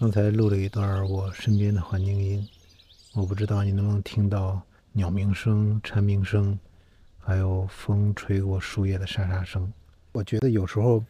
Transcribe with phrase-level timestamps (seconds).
[0.00, 2.48] 刚才录了一段我身边的环境音，
[3.14, 4.62] 我不知道你能不能听到
[4.92, 6.56] 鸟鸣声、蝉鸣声，
[7.18, 9.72] 还有风吹过树叶的沙沙声。
[10.12, 11.04] 我觉得有时候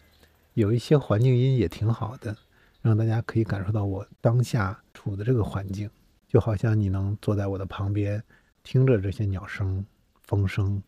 [0.55, 2.35] 有一些环境音也挺好的，
[2.81, 5.91] 让大家可以感受到我当下处的这个环境，
[6.27, 8.23] 就好像你能坐在我的旁边，
[8.63, 9.85] 听着这些鸟声、
[10.23, 10.83] 风声，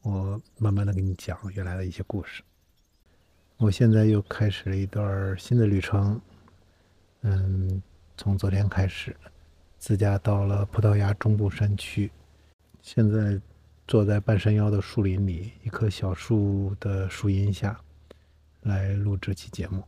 [0.00, 2.42] 我慢慢的给你讲原来的一些故事。
[3.58, 6.18] 我现在又开始了一段新的旅程。
[7.22, 7.80] 嗯，
[8.16, 9.16] 从昨天开始，
[9.78, 12.10] 自驾到了葡萄牙中部山区，
[12.80, 13.40] 现在
[13.86, 17.80] 坐在半山腰的树林里，一棵小树的树荫下，
[18.62, 19.84] 来录这期节目。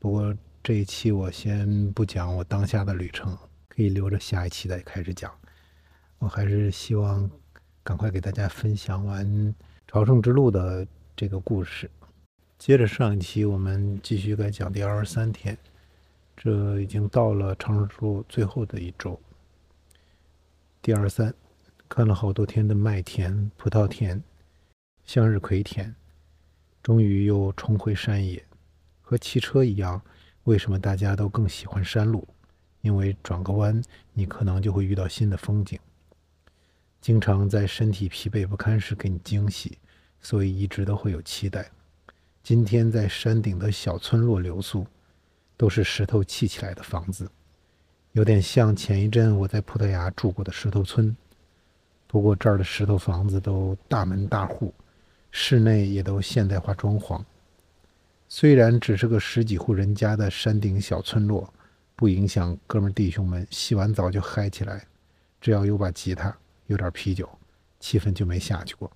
[0.00, 5.32] 不过这一期我先不讲我当下的旅程，可以留着下一期再开始讲。
[6.18, 7.30] 我还是希望
[7.84, 9.54] 赶快给大家分享完
[9.86, 10.84] 朝圣之路的
[11.14, 11.88] 这个故事。
[12.58, 15.56] 接着上一期，我们继续该讲第二十三天。
[16.40, 19.20] 这已经到了长生之路最后的一周，
[20.80, 21.34] 第二三，
[21.88, 24.22] 看了好多天的麦田、葡萄田、
[25.04, 25.92] 向日葵田，
[26.80, 28.40] 终于又重回山野。
[29.02, 30.00] 和汽车一样，
[30.44, 32.24] 为什么大家都更喜欢山路？
[32.82, 35.76] 因为转个弯，你可能就会遇到新的风景。
[37.00, 39.76] 经常在身体疲惫不堪时给你惊喜，
[40.20, 41.68] 所以一直都会有期待。
[42.44, 44.86] 今天在山顶的小村落留宿。
[45.58, 47.28] 都是石头砌起来的房子，
[48.12, 51.14] 有点像前一阵我在葡萄牙住过的石头村。
[52.06, 54.72] 不过这儿的石头房子都大门大户，
[55.32, 57.22] 室内也都现代化装潢。
[58.28, 61.52] 虽然只是个十几户人家的山顶小村落，
[61.96, 64.86] 不影响哥们弟兄们洗完澡就嗨起来。
[65.40, 66.34] 只要有把吉他，
[66.66, 67.28] 有点啤酒，
[67.80, 68.90] 气氛就没下去过。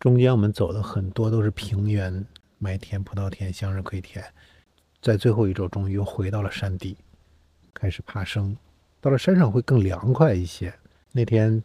[0.00, 2.24] 中间我们走的很多都是平原、
[2.58, 4.24] 麦田、葡萄田、向日葵田。
[5.06, 6.96] 在最后一周，终于又回到了山地，
[7.72, 8.56] 开始爬升。
[9.00, 10.74] 到了山上会更凉快一些。
[11.12, 11.62] 那天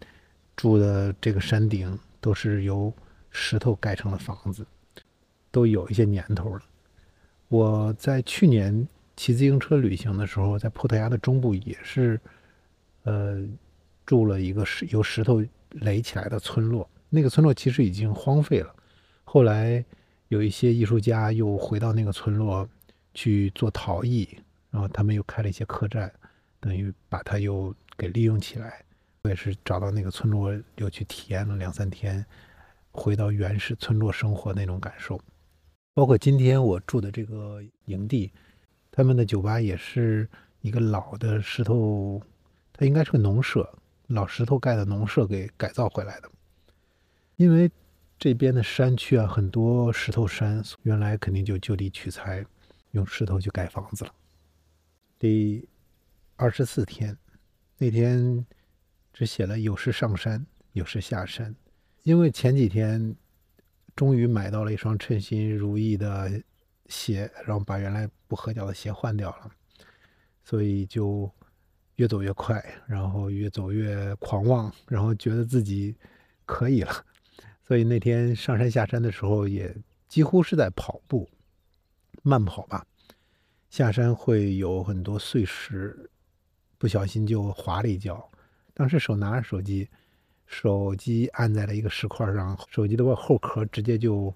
[0.56, 2.94] 住的这个山顶都是由
[3.31, 4.63] 石头盖成的房子，
[5.50, 6.62] 都有一些年头了。
[7.47, 12.22] 我在去年骑自行车旅行的时候，在葡萄牙的中部也是，
[13.06, 13.44] 呃，
[14.06, 16.88] 住了一个石由石头垒起来的村落。
[17.09, 18.72] 那个村落其实已经荒废了，
[19.24, 19.84] 后来
[20.28, 22.69] 有一些艺术家又回到那个村落。
[23.14, 24.28] 去做陶艺，
[24.70, 26.12] 然后他们又开了一些客栈，
[26.60, 28.84] 等于把它又给利用起来。
[29.24, 32.26] 我也是找到那个村落，又去体验了两三天，
[32.92, 35.20] 回到原始村落生活那种感受。
[35.94, 38.32] 包括今天我住的这个营地，
[38.90, 40.28] 他们的酒吧也是
[40.62, 42.22] 一个老的石头，
[42.74, 43.72] 它应该是个农舍，
[44.08, 46.30] 老石头盖的农舍给改造回来的。
[47.36, 47.70] 因为
[48.18, 52.44] 这边的山区啊，很多石头山，原来肯定就就地取材。
[52.91, 54.13] 用石头去盖房子了。
[55.19, 55.68] 第
[56.35, 57.18] 二十四天，
[57.78, 58.46] 那天
[59.13, 61.56] 只写了有时上山，有时下山。
[62.03, 63.16] 因为前几天
[63.96, 66.41] 终于买到了一双称心如意的
[66.88, 69.51] 鞋，然后把原来不合脚的鞋换掉了，
[70.44, 71.31] 所以就
[71.97, 75.96] 越走越快，然后越走越狂妄，然后觉得自己
[76.46, 77.06] 可以了。
[77.68, 79.74] 所以那天上山下山的时候，也
[80.07, 81.30] 几乎是在跑步。
[82.24, 82.86] 慢跑吧，
[83.70, 86.09] 下山会有很多碎石，
[86.78, 88.30] 不小心就滑了一跤。
[88.74, 89.90] 当时手拿着手机，
[90.46, 94.34] 手机按在了一个石块上，手机的后壳直接就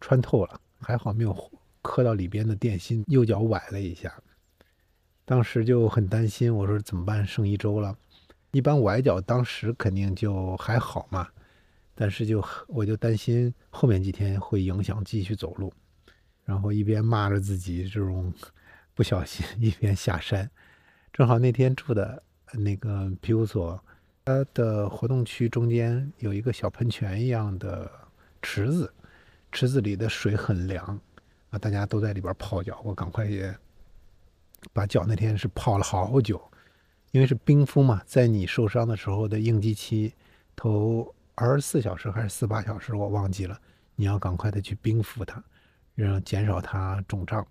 [0.00, 1.34] 穿透了，还好没有
[1.82, 3.04] 磕到里边的电芯。
[3.06, 4.12] 右脚崴了一下，
[5.24, 7.26] 当时就很担心，我说怎么办？
[7.26, 7.96] 剩一周了，
[8.50, 11.28] 一般崴脚当时肯定就还好嘛，
[11.94, 15.72] 但是就我就担心后面几天会影响继续走路。
[16.50, 18.34] 然后一边骂着自己这种
[18.92, 20.50] 不小心，一边下山。
[21.12, 22.20] 正好那天住的
[22.54, 23.80] 那个庇护所，
[24.24, 27.88] 它的活动区中间有一个小喷泉一样的
[28.42, 28.92] 池子，
[29.52, 31.00] 池子里的水很凉
[31.50, 32.80] 啊，大家都在里边泡脚。
[32.84, 33.56] 我赶快也
[34.72, 36.42] 把脚那天是泡了好久，
[37.12, 40.12] 因为是冰敷嘛，在你受伤的时候的应激期，
[40.56, 43.56] 头二十四小时还是四八小时，我忘记了，
[43.94, 45.40] 你要赶快的去冰敷它。
[46.06, 47.46] 让减少它肿胀，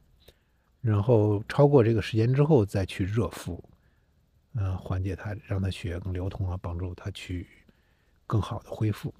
[0.81, 3.63] 然后超过这个时间之后再去热敷，
[4.53, 7.47] 嗯，缓解它，让它血液更流通啊，帮助它去
[8.25, 9.13] 更好的恢复。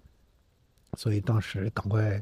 [0.98, 2.22] 所以当时赶快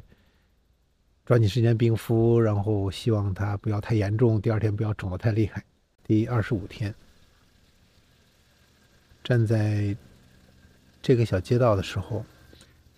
[1.24, 5.64] 抓紧时间冰敷，然后希望它不要太严重，第二天不要肿得太厉害。
[6.04, 6.94] 第二十五天，
[9.24, 9.96] 站在
[11.00, 12.24] 这个小街道的时候。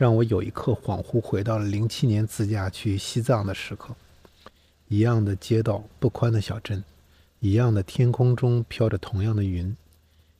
[0.00, 3.94] 让我有一刻恍惚回到了零七年自驾去西藏的时刻，
[4.88, 6.82] 一样的街道，不宽的小镇，
[7.40, 9.76] 一样的天空中飘着同样的云，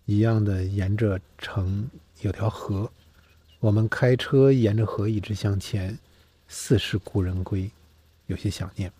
[0.07, 1.91] 一样的沿着城
[2.23, 2.91] 有条河，
[3.59, 5.99] 我们开车沿着河一直向前，
[6.49, 7.71] 似是故人归，
[8.29, 8.91] 有些想念。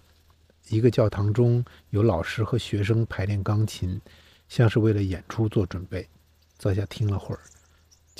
[0.69, 3.99] 一个教堂中有老师和学生排练钢琴，
[4.47, 6.07] 像是为了演出做准备。
[6.59, 7.41] 坐下听了会儿，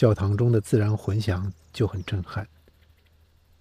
[0.01, 2.49] 教堂中的自然混响就很震撼。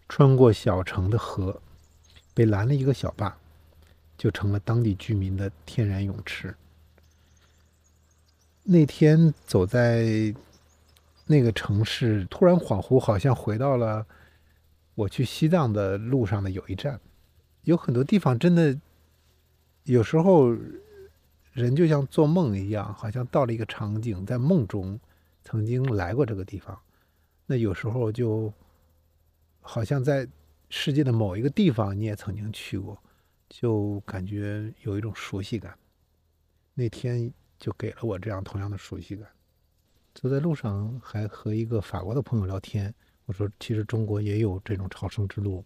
[0.08, 1.62] 穿过小城的河，
[2.34, 3.36] 被拦了一个小坝。
[4.18, 6.56] 就成了当地居民的天然泳池。
[8.64, 10.34] 那天走在
[11.26, 14.06] 那个城市，突然恍惚，好像回到了
[14.96, 17.02] 我去西藏的路上的有一站。
[17.64, 18.78] 有很多地方真的，
[19.84, 20.56] 有时候
[21.52, 24.98] 人就像做梦一样，好像到了一个场景，在梦中
[25.50, 26.80] 曾经来过这个地方。
[27.48, 28.54] 那有时候就
[29.62, 30.28] 好像在
[30.70, 32.96] 世界的某一个地方，你也曾经去过。
[33.50, 35.76] 就感觉有一种熟悉感，
[36.76, 39.28] 那天就给了我这样同样的熟悉感。
[40.14, 42.94] 走在路上还和一个法国的朋友聊天，
[43.26, 45.66] 我说：“其实中国也有这种朝圣之路，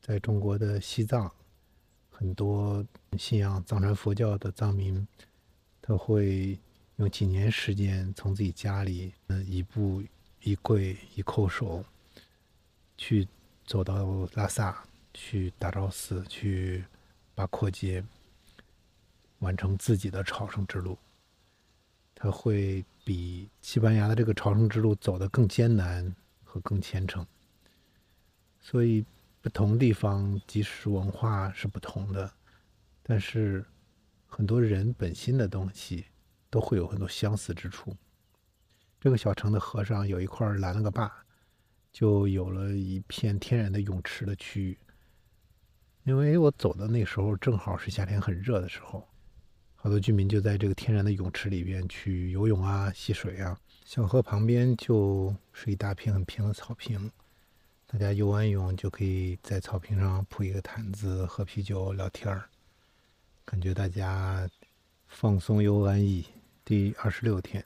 [0.00, 1.32] 在中国的西藏，
[2.10, 2.84] 很多
[3.16, 5.06] 信仰藏传佛教的藏民，
[5.80, 6.58] 他会
[6.98, 10.02] 用几年时间从自己家里，嗯，一步
[10.42, 11.84] 一跪一叩首，
[12.96, 13.26] 去
[13.66, 14.84] 走到拉萨。”
[15.14, 16.84] 去大昭寺，去
[17.34, 18.04] 八廓街，
[19.40, 20.96] 完成自己的朝圣之路。
[22.14, 27.26] 他会比西班牙的这个朝圣之路走得更艰难和更虔诚。
[28.60, 29.04] 所以，
[29.40, 32.30] 不同地方即使文化是不同的，
[33.02, 33.64] 但是
[34.28, 36.04] 很多人本心的东西
[36.50, 37.96] 都会有很多相似之处。
[39.00, 41.10] 这个小城的河上有一块拦了个坝，
[41.92, 44.78] 就有了一片天然的泳池的区域。
[46.04, 49.06] 因为我走的那时候正好是夏天很热的时候，
[49.76, 53.58] 好多居民就在这个天然的泳池里边去游泳啊、戏水啊。
[53.84, 57.10] 小河旁边就是一大片很平的草坪，
[57.86, 62.48] 大家游完泳就可以在草坪上铺一个毯子喝啤酒聊天儿，
[63.44, 64.48] 感觉大家
[65.06, 66.24] 放松又安逸。
[66.68, 67.64] 第二十六天，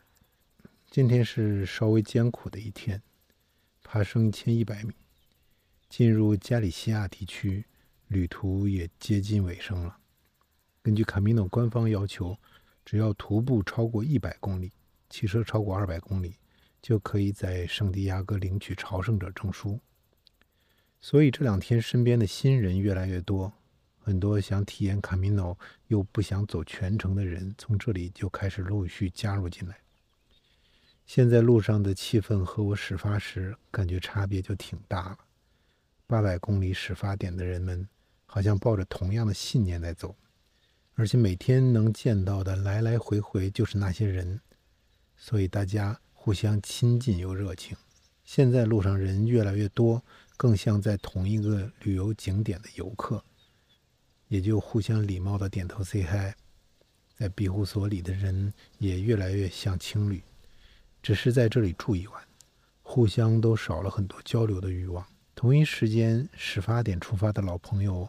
[0.89, 3.03] 今天是稍微艰苦的一天，
[3.83, 4.95] 爬升一千一百米，
[5.89, 7.65] 进入加里西亚地区。
[8.07, 9.99] 旅途也接近尾声了。
[10.85, 12.39] 根据卡米诺官方要求，
[12.85, 14.71] 只要徒步超过一百公里，
[15.11, 16.37] 骑车超过二百公里，
[16.81, 19.81] 就可以在圣地亚哥领取朝圣者证书。
[21.01, 23.53] 所以这两天身边的新人越来越多，
[24.03, 25.59] 很多想体验卡米诺
[25.89, 29.77] 又不想走全程的人，从这里就开始陆续加入进来。
[31.07, 35.19] 现在路上的气氛和我始发时感觉差别就挺大了。
[36.07, 37.89] 八百公里始发点的人们。
[38.25, 40.17] 好像抱着同样的信念在走，
[40.95, 44.41] 而且每天能见到的来来回回就是那些人，
[45.19, 47.77] 所以大家互相亲近又热情。
[48.25, 50.03] 现在路上人越来越多，
[50.39, 53.23] 更像在同一个旅游景点的游客，
[54.33, 56.35] 也就互相礼貌的点头 say hi。
[57.19, 60.23] 在庇护所里的人也越来越像情侣，
[61.03, 62.23] 只是在这里住一晚，
[62.83, 65.07] 互相都少了很多交流的欲望。
[65.35, 68.09] 同一时间始发点出发的老朋友。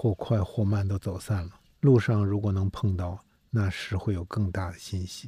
[0.00, 1.60] 或快或慢都走散了。
[1.80, 5.26] 路上如果能碰到，那时会有更大的欣喜；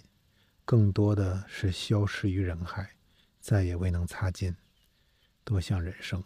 [0.65, 2.89] 更多的是消失于人海，
[3.41, 4.57] 再也未能擦肩。
[5.43, 6.23] 多像人生。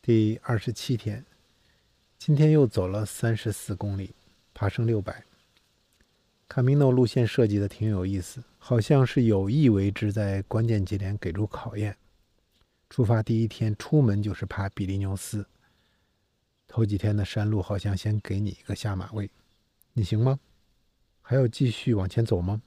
[0.00, 1.26] 第二十七天，
[2.18, 4.12] 今天又走了三十四公里，
[4.52, 5.24] 爬升六百。
[6.48, 11.96] 卡米诺路线设计的挺有意思，好像是有意为之，在关键节点给出考验。
[12.90, 15.46] 出发第一天，出门就是爬比利牛斯。
[16.66, 19.30] 头几天的山路好像先给你一个下马威，
[19.92, 20.40] 你行吗？
[21.22, 22.60] 还要继续往前走吗？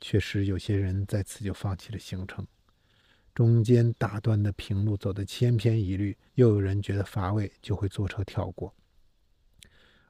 [0.00, 2.44] 确实，有些人在此就放弃了行程。
[3.34, 8.74] 中间大段的平路走得千篇一律，又有人觉得乏味，就会坐车跳过。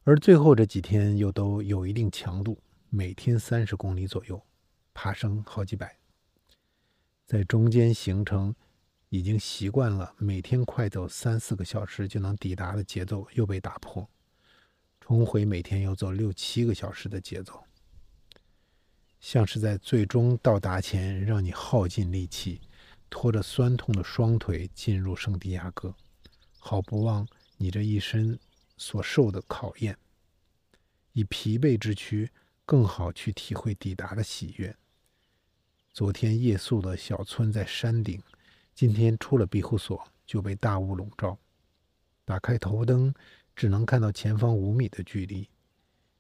[0.05, 2.61] 而最后这几天又都有一定强度，
[2.91, 4.45] 每天三十公里左右，
[4.93, 5.97] 爬升好几百，
[7.27, 8.55] 在中间行程。
[9.15, 14.09] 已经习惯了每天快走三四个小时就能抵达的节奏又被打破，
[15.01, 17.63] 重回每天要走六七个小时的节奏，
[19.21, 22.59] 像是在最终到达前让你耗尽力气，
[23.13, 25.95] 拖着酸痛的双腿进入圣地亚哥，
[26.59, 27.29] 好不忘
[27.59, 28.39] 你这一生
[28.79, 29.95] 所受的考验，
[31.13, 32.31] 以疲惫之躯
[32.65, 34.75] 更好去体会抵达的喜悦。
[35.93, 38.21] 昨天夜宿的小村在山顶。
[38.75, 41.39] 今天出了庇护所，就被大雾笼罩。
[42.25, 43.13] 打开头灯，
[43.55, 45.47] 只能看到前方五米的距离。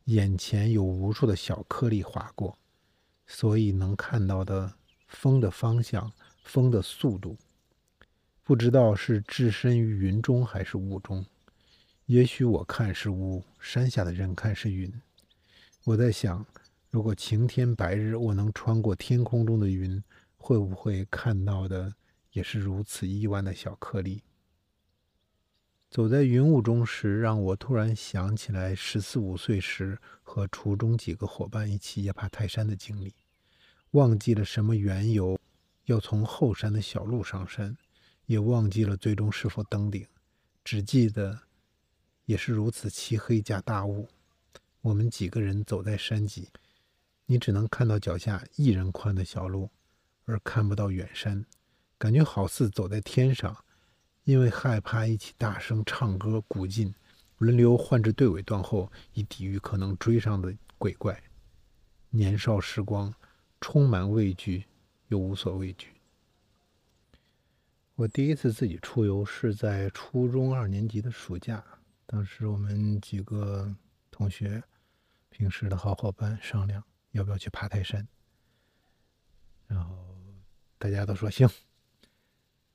[0.04, 2.58] 眼前有无数的小颗粒划过，
[3.26, 4.70] 所以能看到的
[5.08, 7.36] 风的方向、风的速度，
[8.42, 11.24] 不知道是置身于云中还是雾中。
[12.06, 14.92] 也许我看是雾，山下的人看是云。
[15.84, 16.44] 我在想，
[16.90, 20.02] 如果晴天白日，我能穿过天空中的云，
[20.36, 21.94] 会不会看到的
[22.32, 24.22] 也是如此亿万的小颗粒？
[25.88, 33.14] 走在云雾中时，让我突然想起来十四五岁时和初中几个伙伴一起夜爬泰山的经历，
[33.90, 35.38] 忘记了什么缘由
[35.86, 37.76] 要从后山的小路上山，
[38.26, 40.06] 也忘记了最终是否登顶，
[40.64, 41.40] 只记得
[42.24, 44.08] 也是如此漆黑加大雾。
[44.80, 46.48] 我们几个人走在山脊，
[47.26, 49.70] 你只能看到脚下一人宽的小路，
[50.24, 51.44] 而看不到远山，
[51.98, 53.56] 感觉好似走在天上。
[54.24, 56.94] 因为害怕一起大声唱歌鼓劲，
[57.38, 61.20] 轮流换至队尾段后，以抵御可能追上的鬼怪。
[62.10, 63.12] 年少时光
[63.60, 64.64] 充满畏惧，
[65.12, 65.88] 又无所畏惧。
[67.96, 71.62] 我第一次自己出游是在初中二年级的暑假，
[72.06, 73.70] 当时我们几个
[74.10, 74.62] 同学，
[75.28, 78.08] 平时的好伙伴商量要不要去爬泰山，
[79.66, 79.94] 然后
[80.78, 81.46] 大家都说行。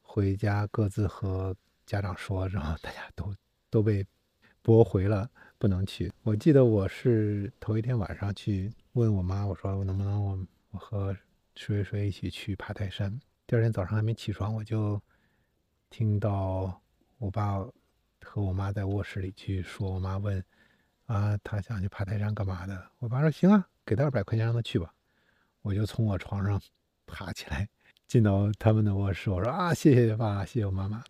[0.03, 1.56] 回家各自和
[1.88, 3.36] 家长说，然后大家都
[3.72, 4.06] 都被
[4.62, 5.27] 驳回了，
[5.58, 6.13] 不能去。
[6.22, 11.17] 我记得我是头一天晚上去问我妈，我说我能不能我我和
[11.58, 13.20] 谁谁谁一起去爬泰山。
[13.48, 15.02] 第二天早上还没起床，我就
[15.90, 16.80] 听到
[17.18, 17.58] 我爸
[18.22, 20.42] 和我妈在卧室里去说，我妈问
[21.08, 22.92] 啊，他想去爬泰山干嘛的？
[23.00, 24.94] 我爸说行啊，给他二百块钱让他去吧。
[25.64, 26.62] 我就从我床上
[27.08, 27.68] 爬起来。
[28.08, 31.04] 进到他们的卧室，我说啊，谢谢爸，谢谢我妈妈。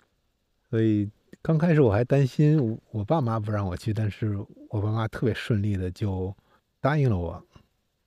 [0.70, 1.12] 所以
[1.44, 4.36] 刚开始我还担心我爸妈不让我去，但是
[4.70, 6.36] 我爸妈特别顺利的就
[6.80, 7.46] 答应了我。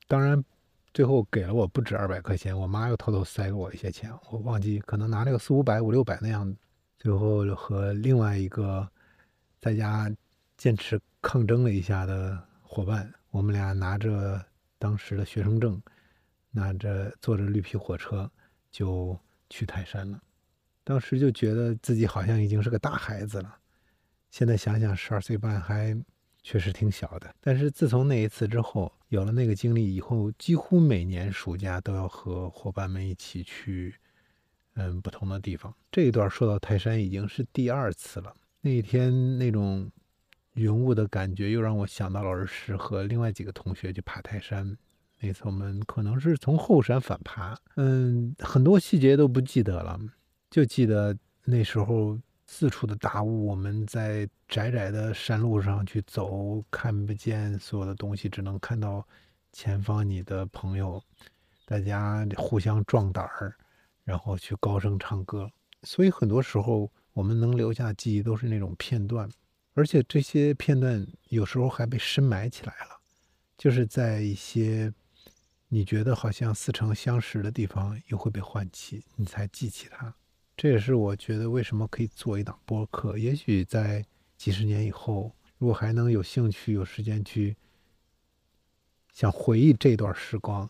[0.07, 0.43] 当然，
[0.93, 6.55] 最后给了我不止二百块钱，我妈又偷偷塞给我一些钱，我忘记可能拿了个四五百、五六百那样。
[6.97, 8.87] 最后和另外一个
[9.59, 10.11] 在家
[10.57, 14.43] 坚持抗争了一下的伙伴，我们俩拿着
[14.77, 15.81] 当时的学生证，
[16.51, 18.29] 拿着坐着绿皮火车。
[18.71, 19.19] 就
[19.49, 20.21] 去泰山了，
[20.85, 23.57] 当时就觉得自己好像已经是个大孩子了。
[24.29, 25.93] 现在想想，十二岁半还
[26.43, 27.33] 确实挺小的。
[27.39, 33.95] 但是自从那一次之后，有了那个经历以后，几乎每年暑假都要和伙伴们一起去，
[34.75, 35.73] 嗯，不同的地方。
[35.91, 38.33] 这一段说到泰山已经是第二次了。
[38.61, 39.91] 那一天那种
[40.53, 44.77] 云雾的感觉，又让我想到了儿时和另外几个同学去爬泰山。
[45.19, 49.99] 那次我们可能是从后山反爬，嗯，很多细节都不记得了，
[50.49, 52.19] 就记得那时候
[52.53, 59.07] 四处的大雾，我们在窄窄的山路上去走，看不见所有的东西，只能看到
[59.53, 61.01] 前方你的朋友，
[61.65, 63.55] 大家互相壮胆儿，
[64.03, 65.49] 然后去高声唱歌。
[65.83, 69.29] 所以很多时候我们能留下记忆都是那种片段，
[69.73, 72.99] 而且这些片段有时候还被深埋起来了，
[73.57, 74.93] 就是在一些。
[75.73, 80.13] 你觉得好像似曾相识的地方又会被唤起，你才记起它。
[80.61, 83.17] 这也是我觉得为什么可以做一档播客。
[83.17, 84.05] 也许在
[84.37, 87.57] 几十年以后，如果还能有兴趣、有时间去
[89.11, 90.69] 想回忆这段时光，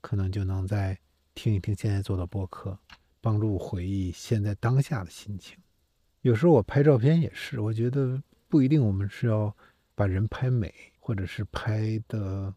[0.00, 0.96] 可能就能再
[1.34, 2.78] 听一听现在做的播客，
[3.20, 5.58] 帮助回忆现在当下的心情。
[6.20, 9.52] 有时候我拍照片也是，我觉得不一定我们是要
[9.96, 12.54] 把人拍美，或者是拍的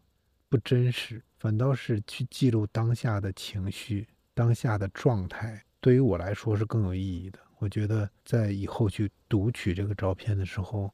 [0.48, 1.20] 不真实。
[1.36, 7.38] 反倒是去记录当下的情绪、当下的状态，对于我来说是更有意义的。
[7.58, 10.92] 我觉得在以后去读取这个照片的时候，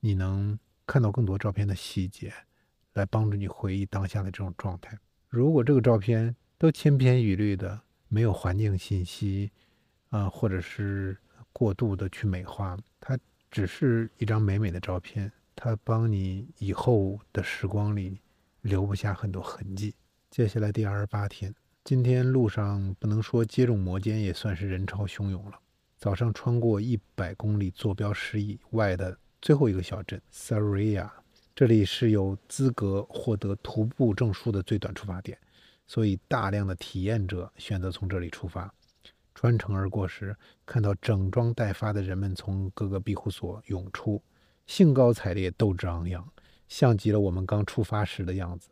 [0.00, 2.32] 你能看到更多照片的细节，
[2.94, 4.98] 来帮助你回忆当下的这种状态。
[5.28, 9.50] 如果这个照片都千篇一律的，没有环境信息，
[10.10, 11.16] 啊，或者是
[11.52, 13.18] 过度的去美化，它
[13.50, 18.20] 只是一张美美的照片，它帮你以后的时光里。
[18.62, 19.94] 留不下很多痕迹。
[20.28, 21.54] 接下来第二十八天，
[21.86, 25.52] 今天路上不能说接踵摩肩，也算是人潮汹涌了。
[25.96, 31.08] 早上穿过一百公里坐标十以外的最后一个小镇 Saria，
[31.54, 35.38] 这里是有资格获得徒步证书的最短出发点，
[35.86, 38.74] 所以大量的体验者选择从这里出发。
[39.32, 44.20] 穿城而过时，看到整装待发的人们从各个庇护所涌出，
[44.66, 46.28] 兴高采烈，斗志昂扬。
[46.66, 48.70] 像极了我们刚出发时的样子，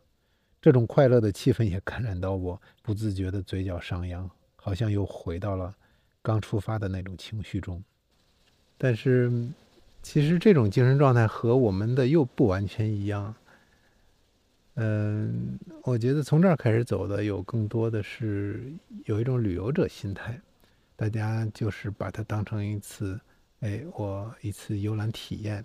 [0.65, 5.71] 这种快乐的气氛也感染到我，不自觉的嘴角上扬，好像又回到了
[6.23, 7.83] 刚出发的那种情绪中。
[8.75, 9.31] 但是，
[10.01, 13.35] 其实这种精神状态和我们的又不完全一样。
[14.73, 18.73] 嗯，我觉得从这儿开始走的有更多的是
[19.05, 20.41] 有一种旅游者心态，
[20.95, 23.19] 大家就是把它当成一次，
[23.59, 25.63] 哎，我一次游览体验，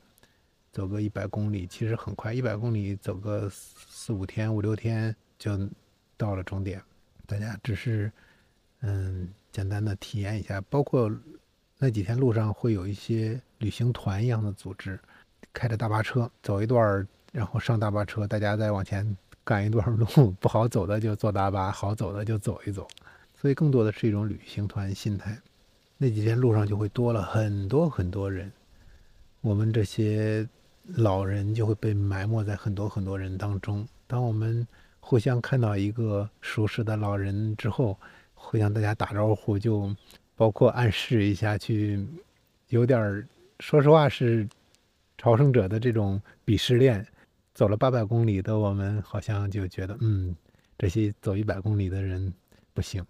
[0.72, 5.68] 走个一百公里，其实很快，一百公里走个四五天、五六天就
[6.16, 6.82] 到了终点，
[7.26, 8.10] 大家只是
[8.80, 11.10] 嗯简单的体验一下，包括
[11.78, 14.98] 那几天路上会有一些旅行团一样的组织，
[15.52, 17.06] 开着大巴车走一段。
[17.32, 22.88] 然后上大巴车，大家再往前赶一段路，不好走的就坐大巴，好走的就走一走。
[23.40, 25.40] 所以更多的是一种旅行团心态。
[25.96, 28.50] 那几天路上就会多了很多很多人，
[29.42, 30.44] 我们这些
[30.94, 33.86] 老人就会被埋没在很多很多人当中。
[34.06, 34.66] 当我们
[34.98, 37.98] 互相看到一个熟识的老人之后，
[38.34, 39.94] 会向大家打招呼，就
[40.34, 42.06] 包括暗示一下，去
[42.68, 43.26] 有点儿，
[43.60, 44.48] 说实话是
[45.18, 47.06] 朝圣者的这种鄙视链。
[47.52, 50.34] 走了八百公里的我们，好像就觉得，嗯，
[50.78, 52.32] 这些走一百公里的人
[52.72, 53.04] 不行，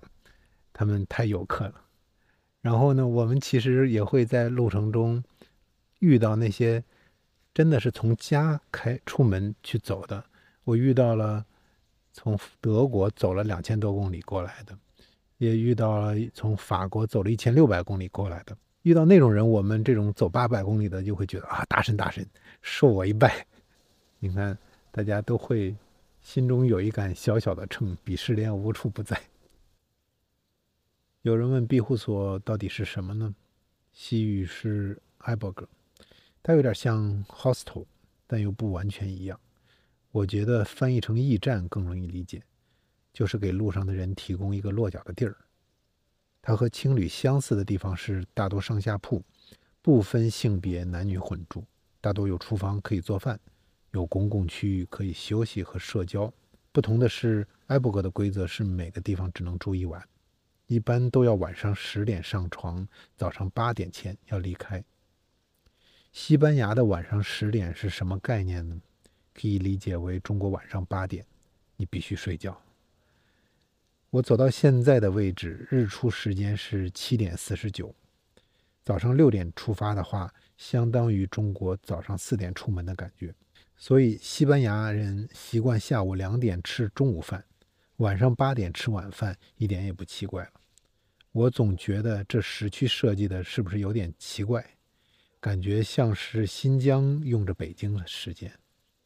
[0.73, 1.75] 他们太游客了。
[2.61, 5.23] 然后呢，我们其实也会在路程中
[6.01, 6.83] 遇到那些
[7.61, 10.25] 真的是从家开出门去走的。
[10.65, 11.45] 我遇到了
[12.11, 14.75] 从德国走了两千多公里过来的，
[15.37, 18.57] 也遇到了从法国走了一千六百公里过来的。
[18.81, 22.27] 遇到那种人，我们这种走八百公里的就会觉得啊，大神大神，
[22.63, 23.47] 受我一拜。
[24.21, 24.57] 你看，
[24.91, 25.77] 大家都会
[26.23, 29.21] 心中有一杆小小的秤，鄙视链无处不在。
[31.21, 33.35] 有人问庇护所到底是什么呢？
[33.93, 35.69] 西语是 i b o g
[36.43, 37.85] 它有点像 hostel，
[38.27, 39.39] 但又不完全一样。
[40.11, 42.43] 我觉得翻译成驿站更容易理解，
[43.13, 45.37] 就是给路上的人提供一个落脚的地儿。
[46.43, 49.23] 它和青旅相似的地方是大多上下铺，
[49.83, 51.65] 不分性别，男女混住，
[52.01, 53.39] 大多有厨房可以做饭。
[53.93, 56.33] 有公共区域可以休息和社交。
[56.73, 60.03] 不同的是，埃伯格的规则是每个地方只能住一晚，
[60.67, 64.83] 一般都要晚上十点上床，早上八点前要离开。
[66.13, 68.81] 西班牙的晚上十点是什么概念呢？
[69.33, 71.25] 可以理解为中国晚上八点，
[71.77, 72.61] 你必须睡觉。
[74.11, 77.95] 我走到现在的位置，日出时间是七点四十九。
[78.83, 83.33] 早上六点出发的话，相当于中国早上四点出门的感觉。
[83.77, 87.45] 所以，西班牙人习惯下午两点吃中午饭，
[87.99, 90.51] 晚上八点吃晚饭，一点也不奇怪了。
[91.31, 94.63] 我总觉得这时区设计的是不是有点奇怪？
[95.41, 98.53] 感觉像是新疆用着北京的时间。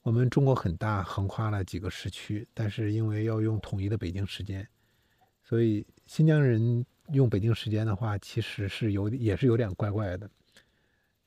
[0.02, 4.68] 我们中国很大，横跨了几个时区，但是因为要用统一的北京时间，
[5.42, 10.28] 所以新疆人用北京时间的话，其实是有也是有点怪怪的。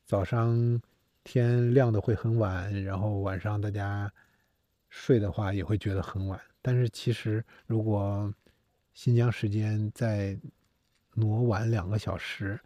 [0.05, 0.79] 早上。
[1.29, 4.09] 天亮的会很晚，然后晚上大家
[4.87, 6.39] 睡的话也会觉得很晚。
[6.61, 8.33] 但是其实如果
[8.93, 10.39] 新疆时间再
[11.15, 12.57] 挪晚两个小时，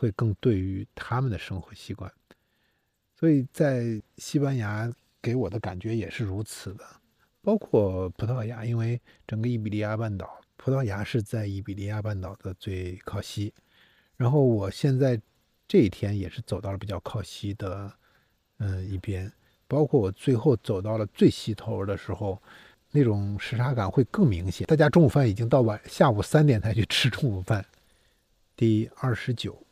[0.00, 2.10] 会更对于他们的生活习惯。
[3.14, 6.84] 所以在西班牙给我的感觉也是如此的，
[7.42, 13.52] 包括葡萄牙，因为整个伊比利亚半岛，葡萄牙是在伊比利亚半岛的最靠西。
[14.16, 15.20] 然后我现在。
[15.72, 17.92] 这一天也是走到了比较靠西的，
[18.58, 19.32] 嗯一边，
[19.68, 22.42] 包括我最后走到了最西头的时候，
[22.90, 24.66] 那种时差感会更明显。
[24.66, 27.64] 大家中午饭已经到晚下午三点才去吃中午饭。
[28.56, 29.64] 第二十九，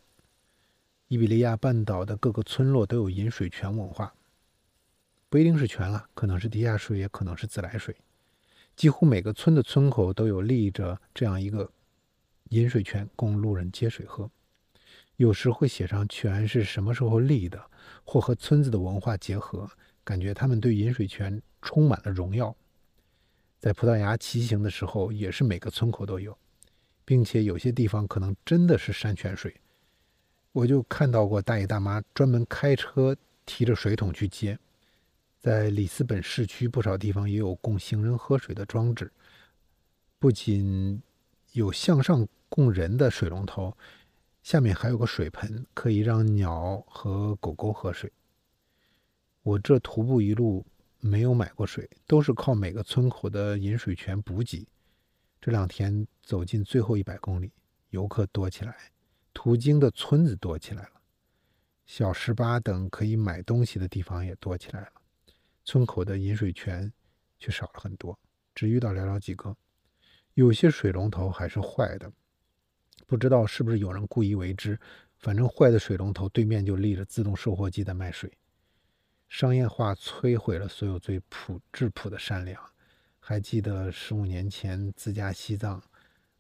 [1.09, 4.15] 伊比利亚半岛的各个村落都有饮水泉文化，
[5.31, 7.97] 不一定是泉了，可能是地下水，也可能是自来水。
[8.77, 11.73] 几乎每个村的村口都有立着这样一个
[12.51, 14.31] 饮水泉，供路人接水喝。
[15.17, 17.71] 有时会写上泉是什么时候立的，
[18.05, 19.67] 或和村子的文化结合，
[20.05, 22.55] 感觉他们对饮水泉充满了荣耀。
[23.59, 26.37] 在葡萄牙骑行的时候，也是每个村口都有，
[27.07, 29.59] 并且有些地方可能真的是山泉水。
[30.53, 34.59] 我就看到过大爷大妈专门开车提着水桶去接。
[35.39, 39.11] 在里斯本市区不少地方也有供行人喝水的装置，
[40.19, 41.01] 不仅
[41.53, 43.77] 有向上供人的水龙头。
[44.43, 48.11] 下面还有个水盆，可以让鸟和狗狗喝水。
[49.43, 50.65] 我这徒步一路
[51.01, 54.67] 没有买过水，都是靠每个村口的饮水泉补给。
[55.41, 57.53] 这两天走进最后一百公里，
[57.91, 58.75] 游客多起来，
[59.41, 60.91] 途经的村子多起来了，
[61.87, 64.89] 小十八等可以买东西的地方也多起来了。
[65.65, 66.93] 村口的饮水泉
[67.39, 68.19] 却少了很多，
[68.53, 69.57] 只遇到寥寥几个，
[70.35, 72.11] 有些水龙头还是坏的。
[73.07, 74.77] 不知道是不是有人故意为之，
[75.19, 78.37] 反正坏的水龙头对面就立着自动售货机在卖水。
[79.29, 82.61] 商业化摧毁了所有最朴质朴的善良。
[83.21, 85.81] 还记得十五年前自驾西藏，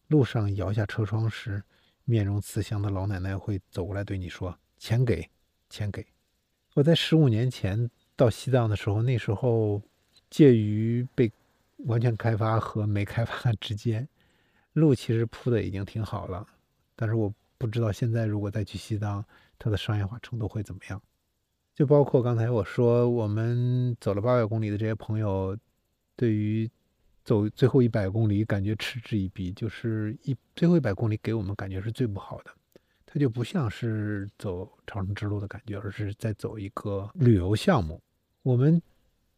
[0.08, 1.62] 路上摇下车窗时，
[2.11, 5.29] 面容慈祥的老奶奶会走过来对你说：“钱给，
[5.68, 6.07] 钱给。”
[6.73, 9.83] 我在十五年前到西藏的时候，那时候
[10.31, 11.31] 介于被
[11.85, 14.09] 完全开发和没开发之间，
[14.73, 16.47] 路其实铺的已经挺好了，
[16.97, 19.23] 但是我不知道现在如果再去西藏，
[19.59, 21.03] 它的商业化程度会怎么样。
[21.75, 25.55] 就包括刚才我说，我们走了八百公里的这些朋友，
[26.16, 26.71] 对于
[27.29, 32.51] 走最后一百公里感觉嗤之以鼻，就是一最后一百公里给我们感觉是最不好的，
[33.05, 38.01] 它就不像是走长城之路的感觉，而是在走一个旅游项目。
[38.43, 38.81] 我们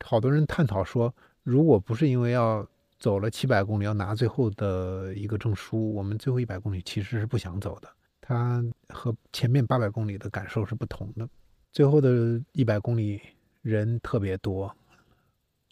[0.05, 2.64] 好多人探讨说，如果不是因为要
[3.00, 7.88] 走了七百公里要拿最后的一个证书，我们最后一百公里其实是不想走的。
[8.20, 11.29] 它和前面八百公里的感受是不同的。
[11.72, 13.20] 最后的一百公里，
[13.62, 14.72] 人特别多，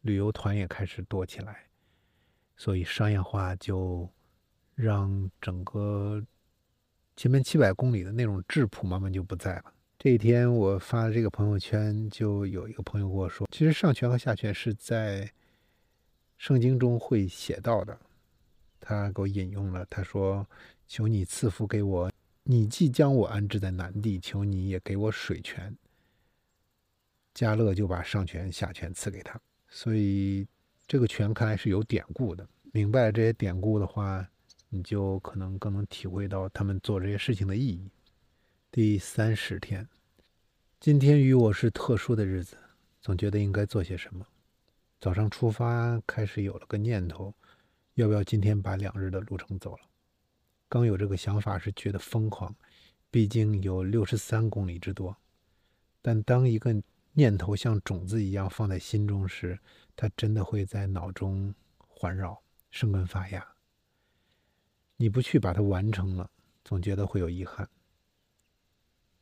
[0.02, 1.67] 旅游团也开始多起来，
[2.58, 4.06] 所以商业化就
[4.74, 6.22] 让整个
[7.16, 9.72] 前面七百公里的那种质朴慢慢就不在了。
[9.98, 15.32] 这一天我发的这个朋友圈，就有一个朋友跟我说，其实上拳和下拳是在
[16.36, 17.98] 圣经中会写到的。
[18.80, 20.46] 他给我引用了，他说
[20.86, 22.10] ：“求你赐福给我，
[22.44, 25.76] 你既将我安置在南地，求你也给我水泉。”
[27.34, 30.46] 加勒就把上权下权赐给他，所以
[30.88, 32.48] 这个权看来是有典故的。
[32.72, 34.26] 明白这些典故的话，
[34.70, 37.90] 你就可能更能体会到他们做这些事情的意义。
[38.72, 39.86] 第三十天，
[40.80, 42.56] 今天与我是特殊的日子，
[43.02, 44.26] 总觉得应该做些什么。
[44.98, 47.34] 早上出发，开始有了个念头，
[47.94, 49.82] 要不要今天把两日的路程走了？
[50.70, 52.54] 刚有这个想法是觉得疯狂，
[53.10, 55.14] 毕竟有六十三公里之多。
[56.00, 56.74] 但当一个
[57.12, 59.58] 念头像种子一样放在心中时，
[60.00, 63.44] 它真的会在脑中环绕、生根发芽。
[64.96, 66.30] 你不去把它完成了，
[66.64, 67.68] 总觉得会有遗憾。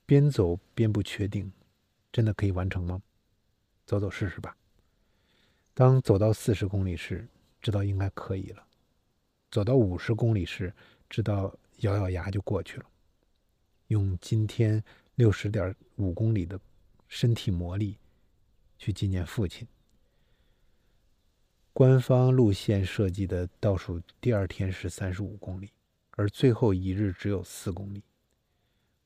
[0.05, 1.51] 边走边不确定，
[2.13, 3.01] 真的可以完成吗？
[3.87, 4.55] 走走试试吧。
[5.73, 7.27] 当走到四十公里时，
[7.63, 8.63] 知道应该可以了；
[9.51, 10.71] 走到五十公里时，
[11.09, 12.87] 知道咬咬牙就过去了。
[13.87, 14.85] 用今天
[15.15, 16.61] 六十点五公里的。
[17.09, 17.97] 身体磨砺，
[18.79, 19.65] 去纪念父亲。
[21.79, 25.71] 官方路线设计的倒数第二天是三十五公里，
[26.13, 28.03] 而最后一日只有四公里。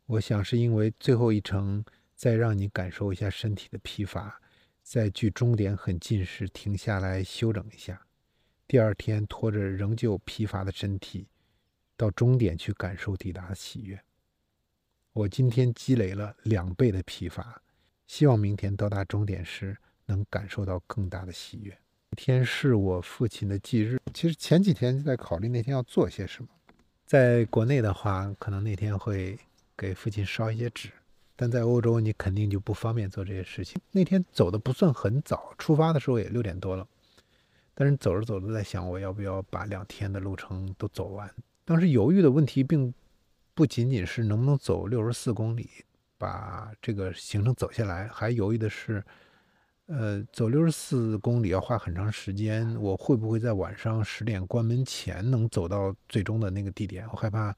[0.06, 4.40] 我想是因为最后一程再让你感受一下身体的疲乏，
[4.85, 8.06] 在距终点很近时停下来休整一下。
[8.68, 11.26] 第二天拖着仍旧疲乏的身体，
[11.96, 14.00] 到终点去感受抵达的喜悦。
[15.12, 17.61] 我今天积累了两倍的疲乏。
[18.06, 21.76] 希望明天到达终点时能感受到更大的喜悦。
[22.16, 26.48] 天是我父亲的忌日，其实前几天就在考虑那天要做些什么。
[27.06, 29.38] 在国内的话，可能那天会
[29.76, 30.90] 给父亲烧一些纸，
[31.36, 33.80] 但在欧洲你肯定就不方便做这些事情。
[33.92, 36.86] 那天走的不算很早，出发的时候也六点多了，
[37.74, 41.28] 但是走着走着在想，我要不要把两天的路程都走完？
[41.64, 42.92] 当时犹豫的问题并
[43.54, 45.68] 不仅仅是能不能走六十四公里。
[46.18, 49.02] 把这个行程走下来，还犹豫的是，
[49.90, 57.05] 呃，走六十四公里要花很长时间，我会不会在晚上十点关门前能走到最终的那个地点？
[57.11, 57.53] 我害怕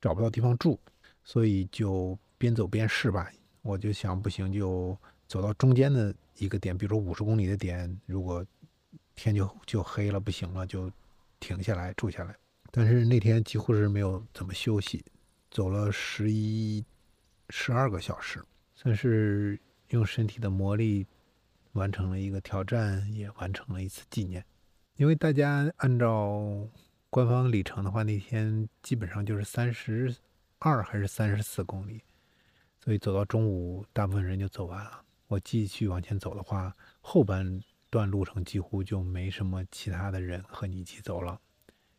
[0.00, 0.80] 找不到地方住，
[1.24, 3.30] 所以就边走边试吧。
[3.60, 4.96] 我就想，不行就
[5.28, 8.42] 走到中间的一个点，比如说五十公里的点，如果
[9.14, 10.90] 天就就黑了，不行了，就
[11.38, 12.34] 停下来住下来。
[12.70, 15.04] 但是那天几乎是没有怎么休息，
[15.50, 16.82] 走了十一。
[17.50, 18.42] 十二个小时，
[18.74, 21.04] 算是用身体的磨砺
[21.74, 24.44] 完成了一个挑战，也完成了一次纪念。
[24.96, 26.68] 因为大家按照
[27.10, 30.12] 官方里程的话，那天基本上就是三十
[30.58, 32.02] 二还是三十四公里，
[32.80, 35.02] 所以走到中午，大部分人就走完了。
[35.26, 37.60] 我继续往前走的话，后半
[37.90, 41.40] 段路程几乎就没什么其他的人和你一起走了，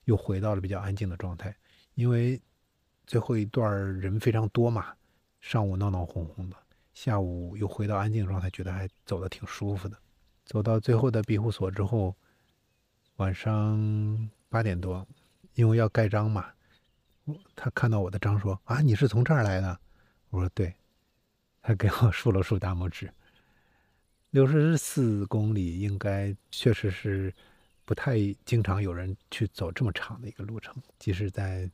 [0.05, 1.55] 又回到了比较安静的状态。
[1.93, 2.41] 因为
[3.07, 4.93] 最后一段人非常多嘛。
[5.41, 6.57] 上午闹闹哄哄的，
[6.95, 9.97] 下午又回到安静状态，觉得还走得挺舒服的。
[10.45, 12.15] 走到最后的庇护所之后，
[13.17, 15.05] 晚上八点多，
[15.55, 16.49] 因为要盖章嘛，
[17.53, 19.77] 他看到我的章说：“啊，你是从这儿来的？”
[20.31, 20.73] 我说：“对。”
[21.61, 23.11] 他给我竖了竖大拇指。
[24.29, 27.33] 六十四公里应该确实是
[27.83, 31.69] 不太经常有人去走这么长的一个路程，即使在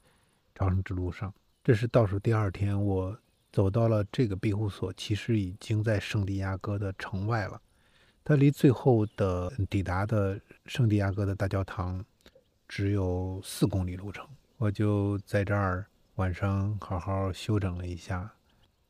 [0.55, 1.31] 朝圣之路上。
[1.63, 3.15] 这是倒数第二天，我。
[3.51, 7.61] 走到了这个庇护所，其实已经在圣地亚哥的城外了。
[8.23, 12.03] 它离最后的抵达的圣地亚哥的大教堂
[12.67, 14.25] 只有四公里路程。
[14.57, 15.85] 我就在这儿
[16.15, 18.31] 晚上好好休整了一下。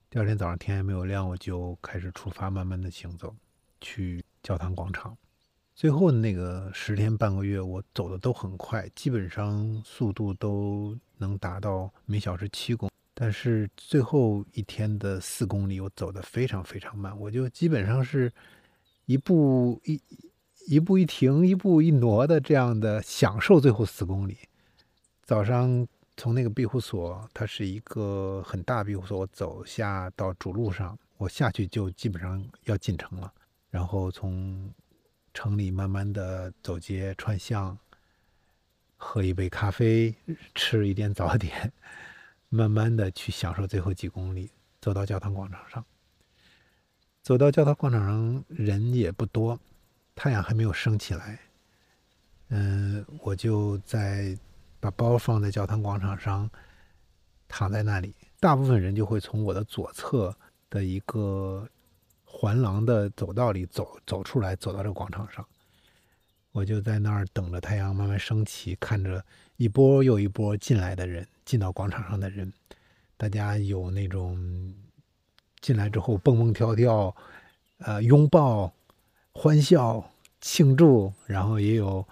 [0.09, 3.33] 第二天早上天还没有亮，我就开始出发，慢慢的行走
[3.79, 5.17] 去教堂广场。
[5.73, 12.91] 最后那个十天半个月，我走的都很快，基本上速度都能达到每小时七公。
[13.23, 18.33] 但是最后一天的四公里，我走的非常非常慢，我就基本上是
[19.05, 20.01] 一步一
[20.65, 24.39] 一步一停，一步一挪的这样的享受最后四公里。
[25.21, 33.31] 早上从那个庇护所，它是一个很大庇护所，我走下到主路上，我下去就基本上要进城了，
[33.69, 34.67] 然后从
[35.31, 37.77] 城里慢慢的走街串巷，
[38.97, 40.11] 喝一杯咖啡，
[40.55, 41.71] 吃一点早点。
[42.53, 45.85] 慢慢的去享受最后几公里，走到教堂广场上。
[47.23, 49.57] 走到教堂广场上，人也不多，
[50.15, 51.39] 太阳还没有升起来。
[52.49, 54.37] 嗯，我就在
[54.81, 56.49] 把包放在教堂广场上，
[57.47, 58.13] 躺在那里。
[58.41, 60.35] 大部分人就会从我的左侧
[60.69, 61.65] 的一个
[62.25, 65.45] 环廊的走道里走走出来，走到这广场上。
[66.51, 69.23] 我就在那儿等着太阳慢慢升起，看着
[69.55, 71.25] 一波又一波进来的人。
[71.51, 72.49] 进到广场上的人，
[73.17, 74.73] 大家有那种
[75.59, 77.13] 进来之后蹦蹦跳跳，
[77.79, 78.73] 呃，拥抱、
[79.33, 80.01] 欢笑、
[80.39, 82.07] 庆祝，然后也有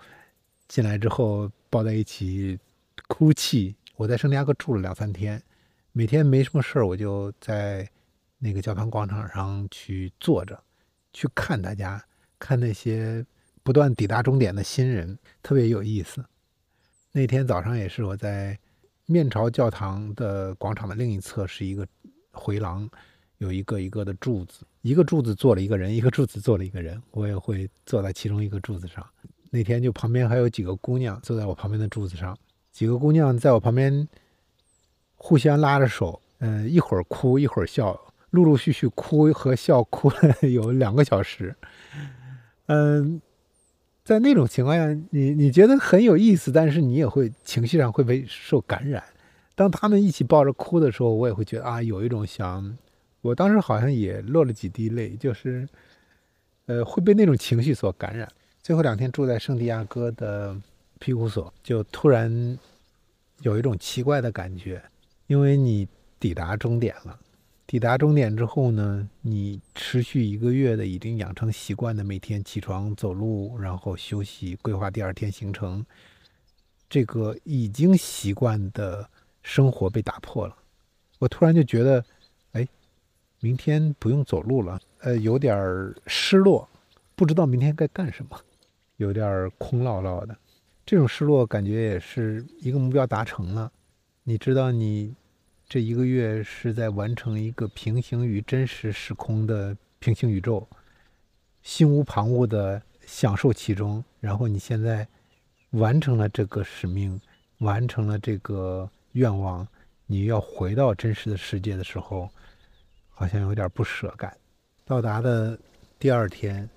[0.68, 2.60] 进来之后抱在一起
[3.08, 3.74] 哭泣。
[3.96, 5.42] 我在圣地亚哥住了两三天，
[5.94, 7.90] 每天没什么事儿，我就在
[8.40, 10.62] 那个教堂广场上去坐着，
[11.14, 12.04] 去看大家，
[12.38, 13.26] 看那些
[13.64, 16.26] 不断抵达终点的新人，特别有意思。
[17.14, 18.60] 那天早上也是我在。
[19.12, 21.86] 面朝教堂的广场的另一侧是一个
[22.32, 22.88] 回廊，
[23.40, 29.04] 有一个一个的柱子，一个柱子坐了一个人， 一个柱子坐了一个人，我也会坐在其中一个柱子上。
[29.50, 32.38] 那天就旁边还有几个姑娘坐在我旁边的柱子上，
[32.72, 34.08] 几个姑娘在我旁边
[35.16, 41.56] 互相拉着手，嗯，一会儿哭一会儿笑，陆陆续续哭和笑哭了有两个小时，
[42.68, 43.20] 嗯。
[44.04, 49.04] 在那种情况下，你你觉得很有意思，但是你也会情绪上会被受感染。
[49.56, 52.78] 当他们一起抱着哭的时候，我也会觉得啊，有一种想，
[53.22, 55.68] 我当时好像也落了几滴泪，就是，
[56.66, 58.28] 呃，会被那种情绪所感染。
[58.62, 60.56] 最后两天住在圣地亚哥的
[60.98, 62.58] 庇护所，就突然
[63.42, 64.82] 有一种奇怪的感觉，
[65.28, 65.88] 因为你
[66.20, 67.20] 抵达终点了。
[67.70, 75.86] 抵达终点之后呢，你持续一个月的已经养成习惯的每天起床走路，然后休息，规划第二天行程，
[76.90, 79.08] 这个已经习惯的
[79.44, 80.56] 生活被打破了。
[81.20, 82.04] 我突然就觉得，
[82.54, 82.68] 哎，
[83.40, 85.56] 明天不用走路了，呃，有点
[86.08, 86.68] 失落，
[87.16, 88.42] 不知道明天该干什么，
[88.98, 90.36] 有点空落落的。
[90.88, 93.72] 这种失落感觉也是一个目标达成了，
[94.24, 95.14] 你知道你。
[95.70, 100.68] 这一个月是在完成一个平行于真实时空的平行宇宙，
[101.62, 104.04] 心无旁骛的享受其中。
[104.20, 105.08] 然后你现在
[105.70, 107.22] 完成了这个使命，
[107.60, 109.68] 完成了这个愿望，
[110.08, 112.28] 你要回到真实的世界的时候，
[113.12, 114.36] 好像有点不舍感。
[114.84, 115.56] 到达的
[116.00, 116.68] 第二天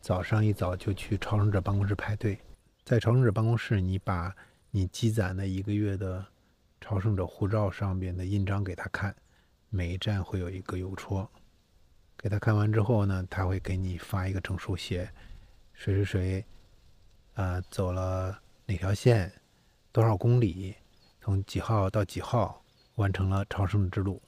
[0.00, 2.36] 早上一早就去朝圣者办公室排队，
[2.84, 4.34] 在朝圣者办公室，你把
[4.72, 6.26] 你积攒的一个月的。
[6.90, 9.14] 朝圣者护照上边的印章给他看，
[9.68, 11.30] 每一站会有一个邮戳，
[12.18, 15.08] 给他看完之后呢，他会给你发一个证书，写
[15.72, 16.44] 谁谁谁，
[17.34, 19.32] 呃，走了哪条线，
[19.92, 20.74] 多少公里，
[21.20, 22.60] 从几号到几号
[22.96, 24.20] 完成了朝圣之路，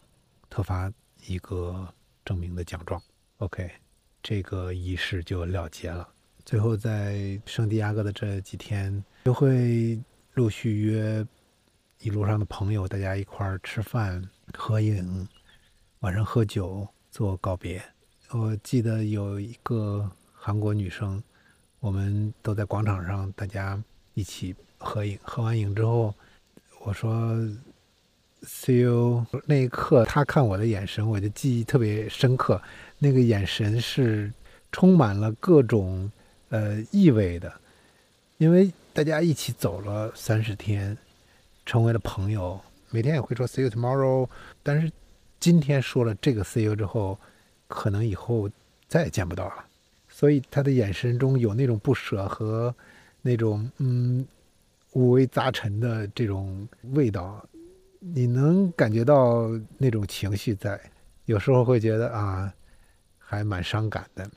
[0.48, 0.88] 特发
[1.27, 1.92] 一个
[2.25, 3.03] 证明的奖状。
[3.38, 3.68] OK，
[4.22, 6.09] 这个仪式就了结了。
[6.44, 10.01] 最后在圣地亚哥的这几天，就会
[10.35, 11.27] 陆续约。
[12.02, 14.20] 一路上的朋友，大家一块儿吃饭、
[14.58, 15.28] 合影，
[16.00, 17.80] 晚上喝酒做告别。
[18.32, 21.22] 我记得有一个韩国女生，
[21.78, 23.80] 我们都在广场上，大家
[24.14, 25.16] 一起合影。
[25.22, 26.12] 合完影之后，
[26.80, 27.36] 我说
[28.42, 32.60] “see you”，那一刻她看我的眼神，我就记忆特别深刻。
[32.98, 34.32] 那个眼神是
[34.72, 36.10] 充满了各种
[36.48, 37.52] 呃意味的，
[38.38, 40.98] 因为大家一起走了三十天。
[41.72, 44.28] 成为了朋友，每天也会说 “see you tomorrow”，
[44.62, 44.92] 但是
[45.40, 47.18] 今天说了这个 “see you” 之后，
[47.66, 48.46] 可能以后
[48.87, 49.64] 再也见不到了。
[50.06, 52.74] 所以他的眼神中有那种不舍和
[53.22, 54.22] 那种嗯
[54.92, 57.42] 五味杂陈的这种味道，
[58.00, 60.78] 你能感觉到那种情绪在。
[61.24, 62.52] 有时候会觉得啊，
[63.16, 64.30] 还蛮伤感的。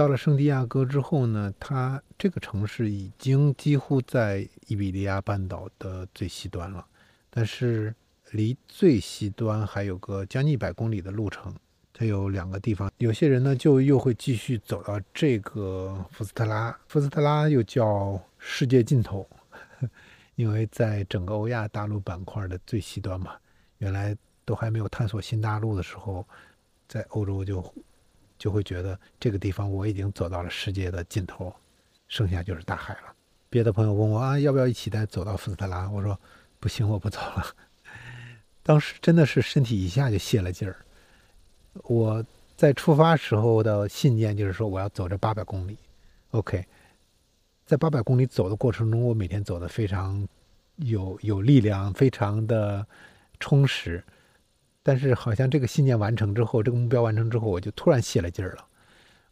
[0.00, 6.82] 到了圣地亚哥之后呢，它这个城市已经几乎在伊比利亚半岛的最西端了，
[7.28, 7.94] 但是
[8.30, 11.54] 离最西端还有个将近一百公里的路程。
[11.92, 19.28] 它有两个地方，有些人呢就又会继续走到这个福斯特拉，福斯特拉又叫世界尽头，
[20.34, 23.32] 因为在整个欧亚大陆板块的最西端嘛，
[23.76, 26.26] 原来都还没有探索新大陆的时候，
[26.88, 27.62] 在欧洲就
[28.40, 31.54] 就会觉得这个地方我已经走到了世界的尽头，
[32.08, 33.14] 剩下就是大海了。
[33.50, 35.90] 别的朋友问我啊，要不要一起再走到福斯特拉？
[35.90, 36.18] 我说
[36.58, 37.46] 不行，我不走了。
[38.64, 40.74] 当时真的是身体一下就泄了劲儿。
[41.84, 42.24] 我
[42.56, 45.76] 在出发时候的信念就是说，我要走这八百公里。
[46.30, 46.64] OK，
[47.66, 50.26] 在八百公里走的过程中，我每天走的非常
[50.76, 52.86] 有有力量，非常的
[53.38, 54.02] 充实。
[54.82, 58.64] 但是好像这个信念完成之后，这个目标完成之后，我就突然泄了劲儿了。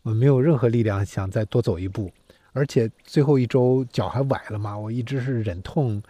[0.03, 2.11] 我没有任何力量想再多走一步，
[2.53, 6.03] 而且最后一周脚还崴了嘛，我一直是忍痛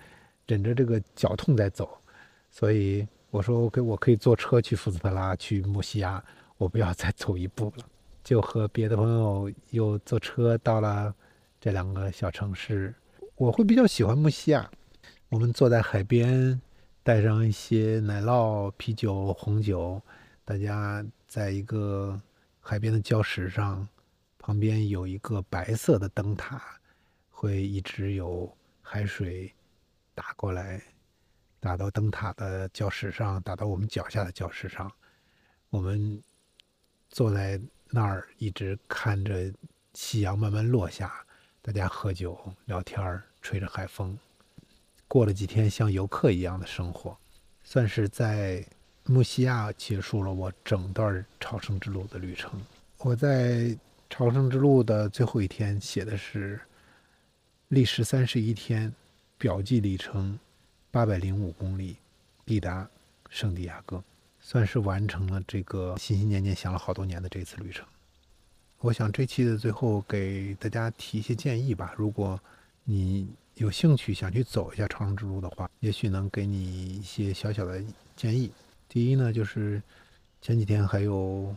[0.47, 1.89] 忍着这个脚痛在走，
[2.51, 3.07] 所以。
[3.31, 6.25] 我说：“OK，我可以坐车去福斯特拉，去木西亚，
[6.57, 7.85] 我不要再走一步了。”
[8.25, 11.15] 就和别的朋友又坐车到了
[11.61, 12.95] 这两个小城市。
[13.37, 14.71] 我会比较喜欢木西亚。
[15.29, 16.59] 我们坐在海边，
[17.09, 19.99] 带上一些奶酪、啤酒、红酒，
[20.45, 22.21] 大家在一个
[22.61, 23.89] 海边的礁石上，
[24.37, 26.63] 旁边有一个白色的灯塔，
[27.31, 29.51] 会一直有海水
[30.15, 30.83] 打过来。
[31.59, 34.93] 打到灯塔的礁石上，打到我们脚下的礁石上，
[35.71, 36.23] 我们
[37.09, 39.51] 坐在那儿，一直看着
[39.95, 41.25] 夕阳慢慢落下，
[41.63, 44.19] 大家喝酒聊天吹着海风，
[45.09, 47.17] 过了几天像游客一样的生活，
[47.65, 48.65] 算是在
[49.05, 52.61] 穆西亚结束了我整段朝圣之路的旅程。
[52.99, 53.77] 我在
[54.09, 56.61] 朝圣之路的最后一天写的是
[57.69, 58.93] 历时三十一天，
[59.37, 60.39] 表记里程。
[60.91, 61.97] 八百零五公里，
[62.47, 62.89] 抵达
[63.29, 64.03] 圣地亚哥，
[64.41, 67.87] 算是完成了这个心心念念想了好多年的这次旅程。
[68.79, 71.95] 我想这期的最后给大家提一些建议吧。
[71.95, 72.41] 如果
[72.85, 77.83] 你有兴趣想去走一下长生之路的话，也许能给你一些小小的
[78.17, 78.53] 建议。
[78.89, 79.83] 第一呢，就是
[80.41, 81.55] 前几天还有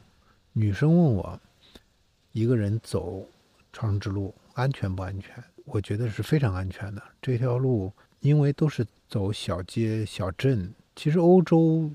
[0.53, 1.39] 女生问我，
[2.31, 3.25] 一个人走
[3.71, 5.43] 长生之路安全不安全？
[5.65, 7.01] 我觉得是非常安全的。
[7.21, 8.85] 这条路因为都是。
[9.11, 11.91] 走小街小镇，其实欧洲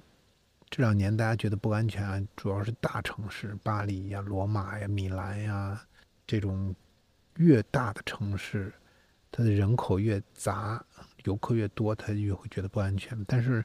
[0.69, 5.81] 这两年大家觉得不安全，主要是大城市，巴黎呀、罗马呀、米兰呀
[6.27, 6.77] 这种
[7.39, 8.71] 越大的城市，
[9.31, 10.85] 它的人口越杂，
[11.25, 13.23] 游客越多，他越会觉得不安全。
[13.27, 13.65] 但是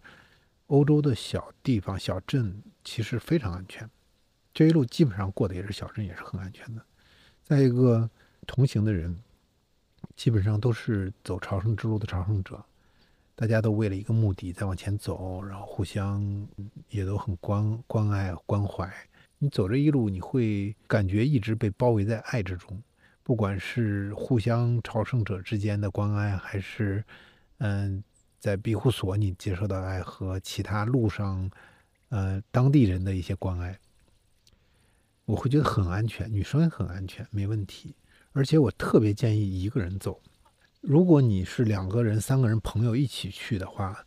[0.67, 3.89] 欧洲的小地方、小镇其实非常安全，
[4.53, 6.85] 这一路基本上过的也是小镇，也是很安全的。
[7.43, 8.09] 再一个，
[8.45, 9.17] 同行的人
[10.15, 12.63] 基本上都是走朝圣之路的朝圣者。
[13.33, 16.47] 大家都为了一个目的在往前走，然后互相
[16.89, 18.87] 也都很关关爱关怀。
[19.39, 22.79] 你走这一路，你会感觉一直被包围在爱之中，
[23.23, 27.03] 不管是互相朝圣者之间的关爱，还是
[27.59, 28.03] 嗯，
[28.39, 31.49] 在庇护所你接受到爱和其他路上
[32.09, 33.77] 呃当地人的一些关爱，
[35.25, 37.93] 我会觉得很安全，女生也很安全，没问题。
[38.33, 40.19] 而且我特别建议一个人走。
[40.81, 44.03] 如果你是两个人、三个人朋友一起去的话，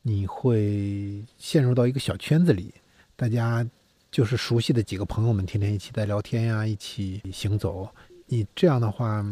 [0.00, 2.72] 你会陷入到一个小圈子里，
[3.14, 3.66] 大家
[4.10, 7.88] 就是熟悉的几个朋友们，天天一起在聊天呀，一起行走。
[8.26, 9.24] 你这样的话，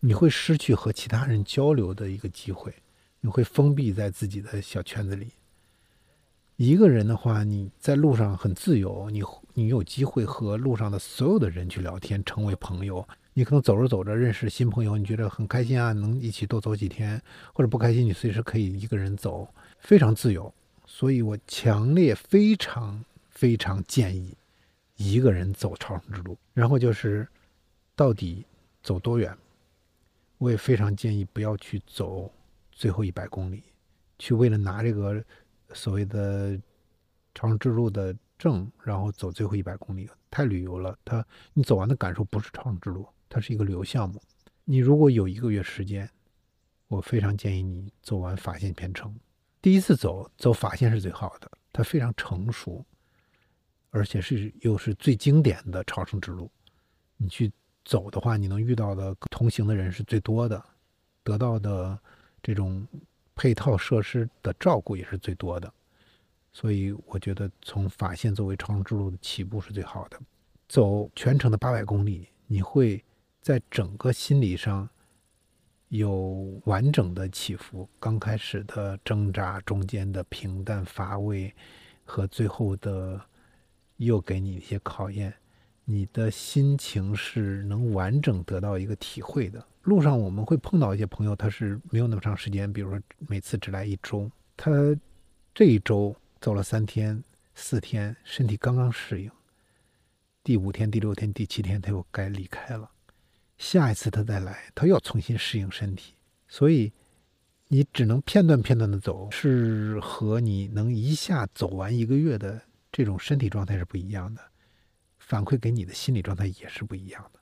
[0.00, 2.72] 你会失去和其他人交流的一个机会，
[3.20, 5.28] 你会封闭在自己的小圈子里。
[6.56, 9.22] 一个人的话，你在路上很自由，你
[9.54, 13.06] 你有机会和路上的所有的人去聊天，成为朋友。
[13.34, 17.22] 你可能走着走着认识新朋友，你觉得很开心啊，能一起多走几天，
[17.52, 20.52] 或者不开心，你随时可以一个人走，非常自由。
[20.84, 24.34] 所以我强烈、非常、非常建议
[24.96, 26.36] 一个人走朝圣之路。
[26.54, 27.28] 然后就是
[27.98, 28.46] 到底
[28.80, 29.36] 走多远，
[30.36, 32.32] 我也非常建议不要去走
[32.70, 33.64] 最后一百公里，
[34.20, 35.20] 去为了拿这个
[35.74, 36.56] 所谓的
[37.34, 40.96] 朝圣之路的证，然后走最后一百公里，太旅游了。
[41.04, 43.04] 它你走完的感受不是朝圣之路。
[43.28, 44.22] 它是一个旅游项目，
[44.62, 46.08] 你如果有一个月时间，
[46.86, 49.12] 我非常建议你走完法线偏程。
[49.60, 52.86] 第一次走走法线是最好的，它非常成熟，
[53.90, 56.48] 而且是又是最经典的朝圣之路。
[57.16, 57.52] 你去
[57.88, 60.62] 走的话，你能遇到的同行的人是最多的，
[61.24, 61.98] 得到的
[62.42, 62.86] 这种
[63.34, 65.72] 配套设施的照顾也是最多的。
[66.52, 70.20] 所以我觉得从法线作为朝圣之路的起步是最好的。
[70.68, 73.02] 走全程的八百公里，你会
[73.40, 74.86] 在整个心理上
[75.88, 81.54] 有完整的起伏，刚开始的挣扎，中间的平淡乏味，
[82.04, 83.18] 和最后的
[83.96, 85.32] 又给你一些考验。
[85.90, 89.66] 你的心情是能完整得到一个体会的。
[89.84, 94.70] 路上我们会碰到一些朋友，他是没有那么长时间，比如说每次只来一周，他
[95.54, 97.24] 这一周走了三天、
[97.54, 99.30] 四天，身体刚刚适应，
[100.44, 102.90] 第五天、第六天、第七天他又该离开了。
[103.56, 106.12] 下一次他再来，他又要重新适应身体，
[106.48, 106.92] 所以
[107.68, 112.60] 你只能片段片段的走，是和你能一下走完一个月的
[112.92, 114.42] 这种身体状态是不一样的。
[115.28, 117.40] 反馈给你的心理状态也是不一样的，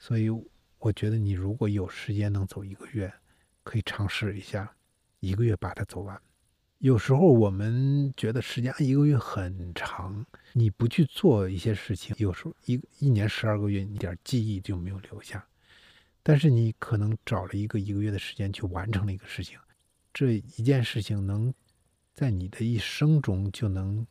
[0.00, 0.28] 所以
[0.80, 3.14] 我觉得你如果有时间能走一个月，
[3.62, 4.74] 可以尝试一下，
[5.20, 6.20] 一个月把它走完。
[6.78, 15.46] 有时候我们觉得时间一个月很长，你不去做一些事情，有时候一一年十二个月，一点记忆就没有留下。
[16.20, 19.56] 但是你可能找了一个一个月的时间去完成了一个事情，
[20.12, 21.54] 这一件事情能
[22.12, 24.04] 在你的一生中就能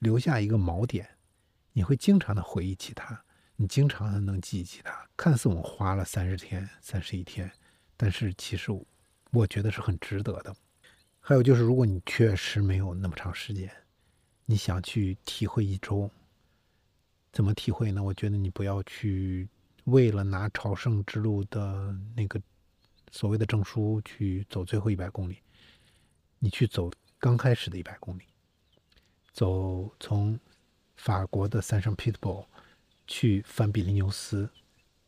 [0.00, 1.08] 留下一个锚点。
[1.76, 3.20] 你会经常的回忆起它，
[3.56, 5.06] 你经常的能记起它。
[5.16, 7.50] 看似我们花了三十天、三十一天，
[7.96, 8.70] 但是其实
[9.32, 10.54] 我觉得是很值得的。
[11.18, 13.68] 还有就是，如果你确实没有那么长时间，
[14.46, 16.08] 你想去体会一周，
[17.32, 18.00] 怎么体会呢？
[18.00, 19.48] 我觉得你不要去
[19.86, 22.40] 为了拿朝圣之路的那个
[23.10, 25.38] 所谓的证书去走最后一百公里，
[26.38, 28.22] 你去走刚开始的一百公里，
[29.32, 30.38] 走从。
[30.96, 32.46] 法国的三圣彼得堡，
[33.06, 34.48] 去梵比利牛斯，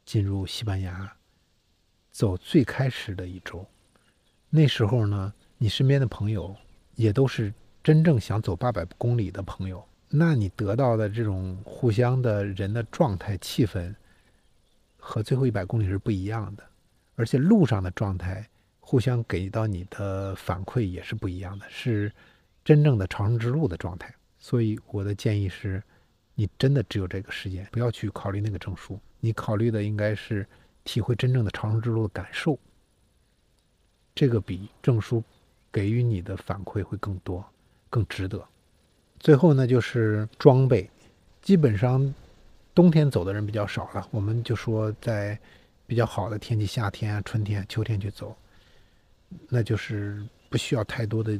[0.04, 1.16] 进入西班牙，
[2.10, 3.66] 走最开始的一周。
[4.50, 6.54] 那时候呢，你身边的朋友
[6.94, 13.94] 也都是真正想走八百公里的朋友，那你得到的这种互相的人的状态、气氛，
[14.98, 16.64] 和最后一百公里是不一样的。
[17.14, 18.46] 而且路上的状态，
[18.78, 22.12] 互相给到你的反馈也是不一样的，是
[22.62, 24.14] 真正的朝圣之路的状态。
[24.38, 25.82] 所以我的建议是，
[26.34, 28.98] 你真的只有这个时间，不要去考虑那个证书。
[29.20, 30.46] 你考虑的应该是
[30.84, 32.58] 体会真正的长生之路的感受。
[34.14, 35.22] 这个比证书
[35.72, 37.44] 给予你的反馈会更多，
[37.90, 38.46] 更值得。
[39.18, 40.88] 最后呢，就是装备，
[41.42, 42.14] 基本上
[42.74, 44.06] 冬天走的人比较少了。
[44.10, 45.38] 我们就说在
[45.86, 48.36] 比较好的天气，夏天、春天、秋天去走，
[49.48, 51.38] 那就是不需要太多的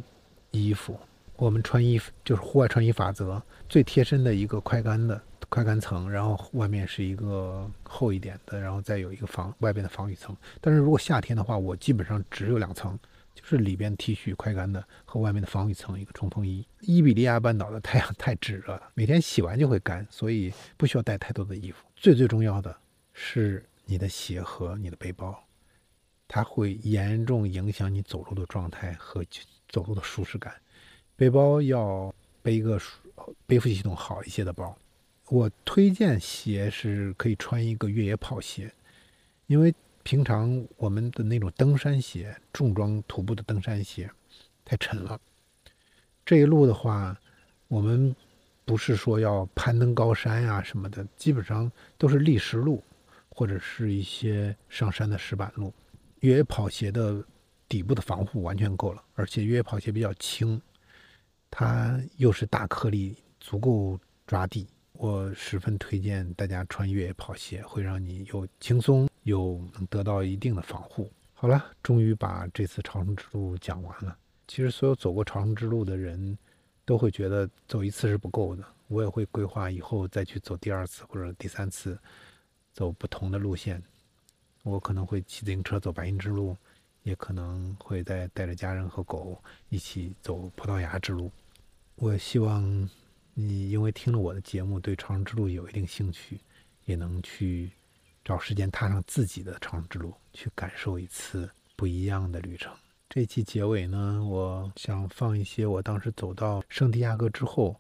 [0.51, 0.99] 衣服。
[1.37, 10.35] 我们穿衣服就是户外穿衣法则，最贴身的一个快干的快干层，然后外面是一个厚一点的，然后再有一个防外边的防雨层。
[10.61, 12.99] 但是如果夏天的话，我基本上只有两层，
[13.35, 16.67] 就是里边 T 恤快干的和外面的防雨层一个冲锋衣。
[16.81, 21.85] 伊比利亚半岛的太阳太炙热了，每天洗完就会干，所以不需要带太多的衣服。
[21.95, 22.75] 最最重要的
[23.13, 25.39] 是你的鞋和你的背包，
[26.27, 29.23] 它会严重影响你走路的状态和
[29.69, 30.55] 走路的舒适感。
[31.17, 32.79] 背包要背一个
[33.47, 34.77] 背负系统好一些的包。
[35.29, 38.73] 我推荐鞋是可以穿一个越野跑鞋，
[39.47, 44.09] 因为平常我们的那种登山鞋、重装徒步的登山鞋
[44.65, 45.21] 太沉了。
[46.25, 47.19] 这一路的话，
[47.67, 48.15] 我们
[48.65, 52.85] 不是说要攀登高山呀什么的，基本上都是砾石路
[53.31, 55.73] 或者是一些上山的石板路。
[56.21, 57.25] 越野跑鞋的
[57.69, 60.61] 底部的防护完全够了，而且越野跑鞋比较轻。
[61.59, 64.69] 它又是大颗粒，足够抓地。
[64.93, 71.11] 我十分推荐大家穿越野跑鞋，会让你又轻松又能得到一定的防护。
[71.33, 74.15] 好了，终于把这次朝圣之路讲完了。
[74.47, 76.37] 其实所有走过朝圣之路的人
[76.85, 78.63] 都会觉得走一次是不够的。
[78.89, 81.99] 我也会规划以后再去走第二次或者第三次，
[82.75, 83.83] 走不同的路线。
[84.63, 86.55] 我可能会骑自行车走白银之路，
[87.03, 91.33] 也可能会再带着家人和狗一起走葡萄牙之路。
[91.97, 92.63] 我希望
[93.33, 96.39] 你因为听了我的节目，对长征之路有一定兴趣，
[96.85, 97.71] 也能去
[98.23, 102.71] 找时间踏上自己的长征之路，去感受一次不一样的旅程。
[103.09, 107.75] 这期结尾呢，我想放一些我当时走到圣地亚哥之后，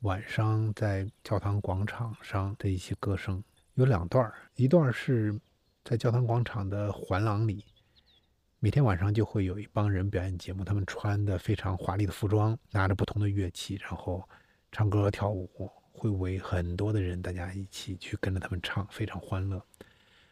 [0.00, 3.42] 晚上在教堂广场上的一些歌声。
[3.74, 5.38] 有两段一段是
[5.84, 7.62] 在教堂广场的环廊里。
[8.60, 14.28] 每天晚上就会有一帮人表演节目，他们穿的非常华丽的服装，拿着不同的乐器，然后
[14.72, 15.48] 唱歌跳舞，
[15.92, 19.64] 会围很多的人，大家一起去跟着他们唱，非常欢乐。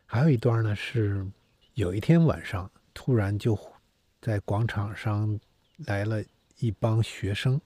[0.07, 1.25] 还有一段呢，是
[1.75, 3.57] 有一天晚上，突然就
[4.21, 5.39] 在广场上
[5.87, 6.21] 来了
[6.59, 7.61] 一帮学生，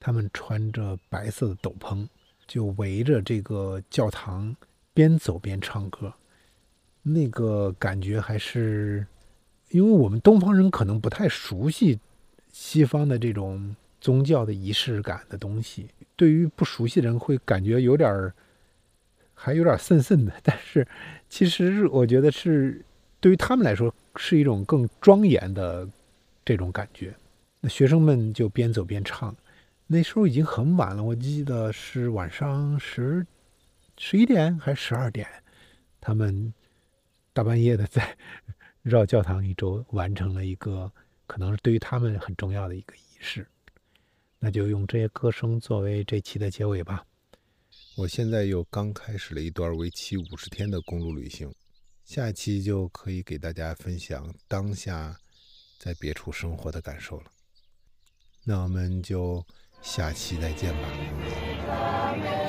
[0.00, 2.08] 他们穿着白色的斗篷，
[2.48, 4.56] 就围着这个教堂
[4.92, 6.12] 边走边唱歌。
[7.02, 9.06] 那个感觉还是，
[9.72, 11.98] 因为我们东方人可能不太熟悉
[12.52, 18.34] 西方的这种宗教的仪式感的东西，对于不熟悉的人会感觉有点儿，
[19.34, 20.32] 还有点渗渗的。
[20.42, 20.86] 但是
[21.28, 22.84] 其实我觉得是
[23.18, 25.88] 对于他们来说是一种更庄严的
[26.44, 27.14] 这种感觉。
[27.60, 29.34] 那学生们就边走边唱，
[29.86, 33.26] 那时候已经很晚了，我记得是晚上十
[33.96, 35.26] 十一点还是十二点，
[36.00, 36.52] 他们。
[37.34, 38.14] 大半夜的在
[38.82, 40.92] 绕教堂一周，完成了一个
[41.26, 43.46] 可能是对于他们很重要的一个仪式。
[44.38, 47.06] 那就用这些歌声作为这期的结尾吧。
[47.96, 51.54] 我现在又刚开始了一段为期五十天的公路旅行，
[52.04, 55.16] 下期就可以给大家分享当下
[55.78, 57.30] 在别处生活的感受了。
[58.44, 59.46] 那我们就
[59.80, 62.41] 下期再见吧。